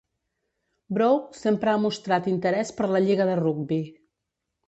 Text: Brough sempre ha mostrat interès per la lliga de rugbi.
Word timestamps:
Brough 0.97 1.35
sempre 1.41 1.73
ha 1.73 1.83
mostrat 1.83 2.31
interès 2.33 2.73
per 2.79 2.89
la 2.95 3.03
lliga 3.09 3.31
de 3.33 3.39
rugbi. 3.43 3.81